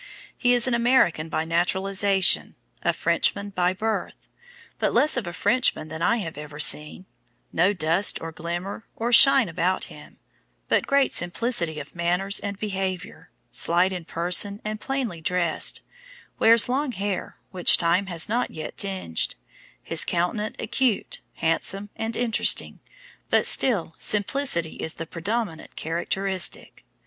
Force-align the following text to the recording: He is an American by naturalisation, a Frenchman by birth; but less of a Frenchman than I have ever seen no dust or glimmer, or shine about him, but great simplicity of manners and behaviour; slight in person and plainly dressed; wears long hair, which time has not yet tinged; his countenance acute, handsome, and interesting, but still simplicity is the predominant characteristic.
He 0.35 0.53
is 0.53 0.65
an 0.67 0.73
American 0.73 1.29
by 1.29 1.45
naturalisation, 1.45 2.55
a 2.81 2.91
Frenchman 2.91 3.51
by 3.51 3.71
birth; 3.71 4.27
but 4.79 4.93
less 4.95 5.15
of 5.15 5.27
a 5.27 5.31
Frenchman 5.31 5.89
than 5.89 6.01
I 6.01 6.17
have 6.17 6.39
ever 6.39 6.59
seen 6.59 7.05
no 7.53 7.71
dust 7.71 8.19
or 8.19 8.31
glimmer, 8.31 8.83
or 8.95 9.13
shine 9.13 9.47
about 9.47 9.83
him, 9.93 10.17
but 10.67 10.87
great 10.87 11.13
simplicity 11.13 11.79
of 11.79 11.93
manners 11.95 12.39
and 12.39 12.57
behaviour; 12.57 13.29
slight 13.51 13.91
in 13.91 14.03
person 14.05 14.59
and 14.65 14.79
plainly 14.81 15.21
dressed; 15.21 15.81
wears 16.39 16.67
long 16.67 16.93
hair, 16.93 17.37
which 17.51 17.77
time 17.77 18.07
has 18.07 18.27
not 18.27 18.49
yet 18.49 18.77
tinged; 18.77 19.35
his 19.83 20.03
countenance 20.03 20.55
acute, 20.57 21.21
handsome, 21.35 21.91
and 21.95 22.17
interesting, 22.17 22.79
but 23.29 23.45
still 23.45 23.95
simplicity 23.99 24.77
is 24.77 24.95
the 24.95 25.05
predominant 25.05 25.75
characteristic. 25.75 26.83